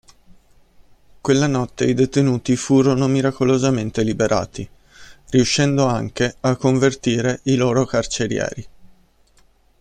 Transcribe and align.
Quella 1.21 1.45
notte 1.45 1.85
i 1.85 1.93
detenuti 1.93 2.55
furono 2.55 3.05
miracolosamente 3.07 4.01
liberati, 4.01 4.67
riuscendo 5.29 5.85
anche 5.85 6.37
a 6.39 6.55
convertire 6.55 7.41
i 7.43 7.55
loro 7.55 7.85
carcerieri. 7.85 8.67